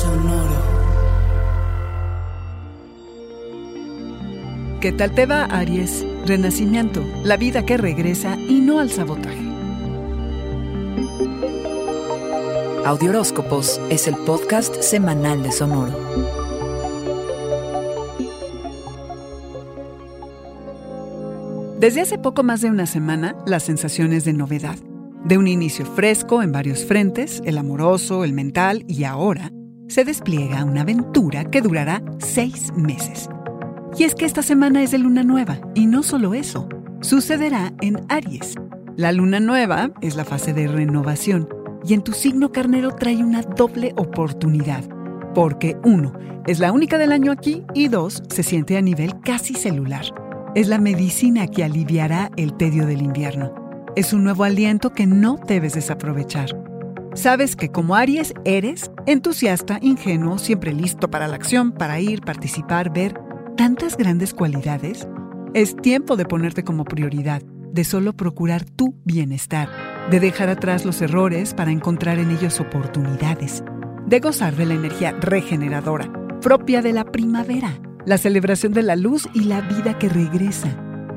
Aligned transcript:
Sonoro. 0.00 0.62
¿Qué 4.80 4.92
tal 4.92 5.12
te 5.12 5.26
va, 5.26 5.46
Aries? 5.46 6.06
Renacimiento, 6.24 7.04
la 7.24 7.36
vida 7.36 7.66
que 7.66 7.76
regresa 7.76 8.36
y 8.36 8.60
no 8.60 8.78
al 8.78 8.90
sabotaje. 8.90 9.42
Audioróscopos 12.86 13.80
es 13.90 14.06
el 14.06 14.14
podcast 14.18 14.80
semanal 14.82 15.42
de 15.42 15.50
Sonoro. 15.50 15.98
Desde 21.80 22.02
hace 22.02 22.18
poco 22.18 22.44
más 22.44 22.60
de 22.60 22.70
una 22.70 22.86
semana, 22.86 23.34
las 23.46 23.64
sensaciones 23.64 24.24
de 24.24 24.32
novedad. 24.32 24.76
De 25.24 25.38
un 25.38 25.48
inicio 25.48 25.84
fresco 25.84 26.40
en 26.40 26.52
varios 26.52 26.84
frentes, 26.84 27.42
el 27.44 27.58
amoroso, 27.58 28.22
el 28.22 28.32
mental 28.32 28.84
y 28.86 29.02
ahora, 29.02 29.50
se 29.88 30.04
despliega 30.04 30.64
una 30.64 30.82
aventura 30.82 31.44
que 31.44 31.60
durará 31.60 32.02
seis 32.18 32.72
meses. 32.76 33.28
Y 33.96 34.04
es 34.04 34.14
que 34.14 34.26
esta 34.26 34.42
semana 34.42 34.82
es 34.82 34.90
de 34.90 34.98
luna 34.98 35.22
nueva, 35.22 35.58
y 35.74 35.86
no 35.86 36.02
solo 36.02 36.34
eso, 36.34 36.68
sucederá 37.00 37.72
en 37.80 38.00
Aries. 38.08 38.54
La 38.96 39.12
luna 39.12 39.40
nueva 39.40 39.90
es 40.02 40.14
la 40.14 40.24
fase 40.24 40.52
de 40.52 40.68
renovación, 40.68 41.48
y 41.84 41.94
en 41.94 42.02
tu 42.02 42.12
signo 42.12 42.52
carnero 42.52 42.94
trae 42.94 43.24
una 43.24 43.42
doble 43.42 43.94
oportunidad, 43.96 44.84
porque 45.34 45.76
uno, 45.84 46.12
es 46.46 46.60
la 46.60 46.72
única 46.72 46.98
del 46.98 47.12
año 47.12 47.32
aquí, 47.32 47.64
y 47.74 47.88
dos, 47.88 48.22
se 48.28 48.42
siente 48.42 48.76
a 48.76 48.82
nivel 48.82 49.20
casi 49.20 49.54
celular. 49.54 50.04
Es 50.54 50.68
la 50.68 50.78
medicina 50.78 51.46
que 51.46 51.64
aliviará 51.64 52.30
el 52.36 52.54
tedio 52.54 52.86
del 52.86 53.02
invierno. 53.02 53.52
Es 53.96 54.12
un 54.12 54.24
nuevo 54.24 54.44
aliento 54.44 54.90
que 54.92 55.06
no 55.06 55.38
debes 55.46 55.74
desaprovechar. 55.74 56.67
Sabes 57.14 57.56
que 57.56 57.70
como 57.70 57.94
Aries 57.94 58.34
eres 58.44 58.90
entusiasta, 59.06 59.78
ingenuo, 59.82 60.38
siempre 60.38 60.72
listo 60.72 61.10
para 61.10 61.28
la 61.28 61.36
acción, 61.36 61.72
para 61.72 62.00
ir, 62.00 62.20
participar, 62.20 62.92
ver 62.92 63.18
tantas 63.56 63.96
grandes 63.96 64.34
cualidades. 64.34 65.08
Es 65.54 65.74
tiempo 65.76 66.16
de 66.16 66.26
ponerte 66.26 66.64
como 66.64 66.84
prioridad, 66.84 67.42
de 67.72 67.84
solo 67.84 68.12
procurar 68.12 68.64
tu 68.64 68.94
bienestar, 69.04 69.68
de 70.10 70.20
dejar 70.20 70.48
atrás 70.48 70.84
los 70.84 71.00
errores 71.02 71.54
para 71.54 71.70
encontrar 71.70 72.18
en 72.18 72.30
ellos 72.30 72.60
oportunidades, 72.60 73.64
de 74.06 74.20
gozar 74.20 74.54
de 74.56 74.66
la 74.66 74.74
energía 74.74 75.12
regeneradora 75.20 76.12
propia 76.40 76.82
de 76.82 76.92
la 76.92 77.04
primavera 77.04 77.80
la 78.08 78.16
celebración 78.16 78.72
de 78.72 78.82
la 78.82 78.96
luz 78.96 79.28
y 79.34 79.44
la 79.44 79.60
vida 79.60 79.98
que 79.98 80.08
regresa. 80.08 80.74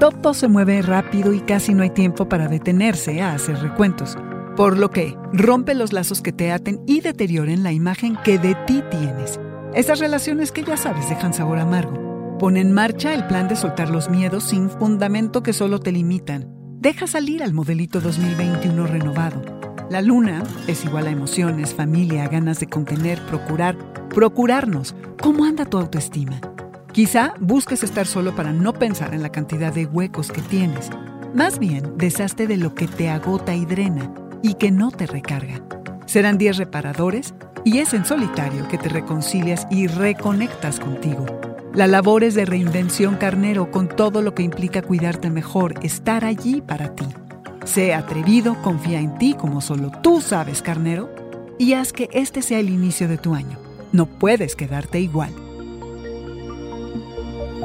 Todo 0.00 0.34
se 0.34 0.48
mueve 0.48 0.82
rápido 0.82 1.32
y 1.32 1.40
casi 1.40 1.74
no 1.74 1.84
hay 1.84 1.90
tiempo 1.90 2.28
para 2.28 2.48
detenerse 2.48 3.22
a 3.22 3.34
hacer 3.34 3.56
recuentos, 3.58 4.18
por 4.56 4.76
lo 4.76 4.90
que 4.90 5.16
rompe 5.32 5.74
los 5.74 5.92
lazos 5.92 6.20
que 6.20 6.32
te 6.32 6.52
aten 6.52 6.82
y 6.86 7.00
deterioren 7.00 7.62
la 7.62 7.72
imagen 7.72 8.16
que 8.24 8.38
de 8.38 8.54
ti 8.66 8.82
tienes. 8.90 9.40
Esas 9.74 9.98
relaciones 9.98 10.52
que 10.52 10.62
ya 10.62 10.76
sabes 10.76 11.08
dejan 11.08 11.32
sabor 11.32 11.58
amargo. 11.58 12.36
Pon 12.38 12.56
en 12.56 12.72
marcha 12.72 13.14
el 13.14 13.26
plan 13.26 13.48
de 13.48 13.56
soltar 13.56 13.88
los 13.88 14.10
miedos 14.10 14.44
sin 14.44 14.68
fundamento 14.68 15.42
que 15.42 15.52
solo 15.52 15.80
te 15.80 15.92
limitan. 15.92 16.48
Deja 16.80 17.06
salir 17.06 17.42
al 17.42 17.54
modelito 17.54 18.00
2021 18.00 18.86
renovado. 18.86 19.42
La 19.88 20.02
luna 20.02 20.42
es 20.66 20.84
igual 20.84 21.06
a 21.06 21.10
emociones, 21.10 21.74
familia, 21.74 22.28
ganas 22.28 22.60
de 22.60 22.66
contener, 22.66 23.20
procurar, 23.26 23.76
procurarnos. 24.08 24.94
¿Cómo 25.20 25.44
anda 25.44 25.64
tu 25.64 25.78
autoestima? 25.78 26.40
Quizá 26.92 27.34
busques 27.40 27.82
estar 27.82 28.06
solo 28.06 28.34
para 28.34 28.52
no 28.52 28.74
pensar 28.74 29.14
en 29.14 29.22
la 29.22 29.30
cantidad 29.30 29.72
de 29.72 29.86
huecos 29.86 30.30
que 30.30 30.42
tienes. 30.42 30.90
Más 31.34 31.58
bien, 31.58 31.96
deshazte 31.96 32.46
de 32.46 32.58
lo 32.58 32.74
que 32.74 32.86
te 32.86 33.08
agota 33.08 33.54
y 33.54 33.64
drena 33.64 34.12
y 34.42 34.54
que 34.54 34.70
no 34.70 34.90
te 34.90 35.06
recarga. 35.06 35.62
Serán 36.06 36.38
días 36.38 36.56
reparadores 36.56 37.34
y 37.64 37.78
es 37.78 37.94
en 37.94 38.04
solitario 38.04 38.68
que 38.68 38.78
te 38.78 38.88
reconcilias 38.88 39.66
y 39.70 39.86
reconectas 39.86 40.80
contigo. 40.80 41.26
La 41.74 41.86
labor 41.86 42.22
es 42.22 42.34
de 42.34 42.44
reinvención 42.44 43.16
carnero 43.16 43.70
con 43.70 43.88
todo 43.88 44.20
lo 44.20 44.34
que 44.34 44.42
implica 44.42 44.82
cuidarte 44.82 45.30
mejor, 45.30 45.74
estar 45.82 46.24
allí 46.24 46.60
para 46.60 46.94
ti. 46.94 47.06
Sé 47.64 47.94
atrevido, 47.94 48.60
confía 48.60 49.00
en 49.00 49.16
ti 49.16 49.34
como 49.34 49.60
solo 49.60 49.90
tú 50.02 50.20
sabes, 50.20 50.60
carnero, 50.60 51.08
y 51.58 51.74
haz 51.74 51.92
que 51.92 52.10
este 52.12 52.42
sea 52.42 52.58
el 52.58 52.68
inicio 52.68 53.08
de 53.08 53.18
tu 53.18 53.34
año. 53.34 53.58
No 53.92 54.06
puedes 54.06 54.56
quedarte 54.56 55.00
igual. 55.00 55.32